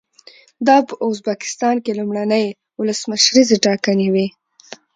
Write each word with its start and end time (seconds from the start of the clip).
دا 0.67 0.77
په 0.87 0.93
ازبکستان 1.07 1.75
کې 1.83 1.97
لومړنۍ 1.99 2.45
ولسمشریزې 2.79 3.57
ټاکنې 3.65 4.07
وې. 4.13 4.27